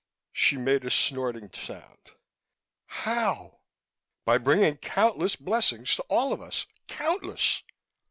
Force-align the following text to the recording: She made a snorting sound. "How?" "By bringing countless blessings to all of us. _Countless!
She 0.33 0.57
made 0.57 0.83
a 0.83 0.89
snorting 0.89 1.51
sound. 1.53 2.09
"How?" 2.87 3.59
"By 4.25 4.39
bringing 4.39 4.77
countless 4.77 5.35
blessings 5.35 5.95
to 5.95 6.01
all 6.09 6.33
of 6.33 6.41
us. 6.41 6.65
_Countless! 6.87 7.61